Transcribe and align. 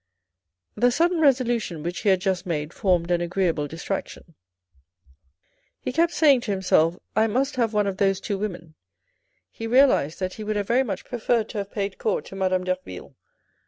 The 0.73 0.89
sudden 0.89 1.19
resolution 1.19 1.83
which 1.83 1.99
he 1.99 2.09
had 2.09 2.21
just 2.21 2.47
made 2.47 2.73
formed 2.73 3.11
an 3.11 3.21
agreeable 3.21 3.67
distraction. 3.67 4.33
He 5.79 5.91
kept 5.91 6.11
saying 6.11 6.41
to 6.41 6.51
himself," 6.51 6.97
I 7.15 7.27
must 7.27 7.55
have 7.57 7.71
one 7.75 7.85
of 7.85 7.97
those 7.97 8.19
two 8.19 8.39
women; 8.39 8.73
he 9.51 9.67
realised 9.67 10.19
that 10.19 10.33
he 10.33 10.43
would 10.43 10.55
have 10.55 10.65
very 10.65 10.81
much 10.81 11.05
preferred 11.05 11.49
to 11.49 11.59
have 11.59 11.71
paid 11.71 11.99
court 11.99 12.25
to 12.25 12.35
Madame 12.35 12.63
Derville. 12.63 13.15